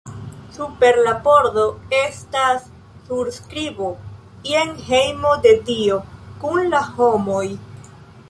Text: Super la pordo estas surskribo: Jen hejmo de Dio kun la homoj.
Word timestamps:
Super 0.53 0.95
la 1.07 1.11
pordo 1.25 1.65
estas 1.97 2.63
surskribo: 3.09 3.91
Jen 4.49 4.73
hejmo 4.87 5.33
de 5.45 5.51
Dio 5.69 5.99
kun 6.45 6.67
la 6.73 6.81
homoj. 6.97 7.47